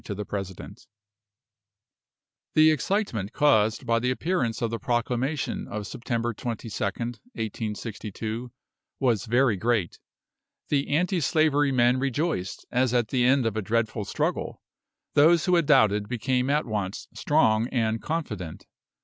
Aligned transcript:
to 0.03 0.15
the 0.15 0.25
President_. 0.25 0.87
The 2.55 2.71
excitement 2.71 3.33
caused 3.33 3.85
by 3.85 3.99
the 3.99 4.09
appearance 4.09 4.59
of 4.63 4.71
the 4.71 4.79
proclamation 4.79 5.67
of 5.67 5.85
September 5.85 6.33
22nd, 6.33 7.19
1862, 7.33 8.51
was 8.99 9.27
very 9.27 9.57
great. 9.57 9.99
The 10.69 10.87
anti 10.89 11.19
slavery 11.19 11.71
men 11.71 11.99
rejoiced 11.99 12.65
as 12.71 12.95
at 12.95 13.09
the 13.09 13.23
end 13.25 13.45
of 13.45 13.55
a 13.55 13.61
dreadful 13.61 14.03
struggle; 14.03 14.63
those 15.13 15.45
who 15.45 15.53
had 15.53 15.67
doubted 15.67 16.09
became 16.09 16.49
at 16.49 16.65
once 16.65 17.07
strong 17.13 17.67
and 17.67 18.01
confident. 18.01 18.65